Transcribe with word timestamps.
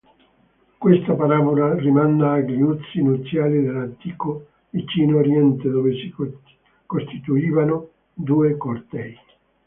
Questa 0.79 1.13
parabola 1.13 1.75
rimanda 1.77 2.31
agli 2.31 2.59
usi 2.59 3.03
nuziali 3.03 3.61
dell'antico 3.61 4.47
Vicino 4.71 5.19
Oriente 5.19 5.69
dove 5.69 5.93
si 5.93 6.11
costituivano 6.87 7.89
due 8.15 8.57
cortei. 8.57 9.15